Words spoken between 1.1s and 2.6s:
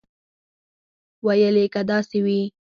ویل یې که داسې وي.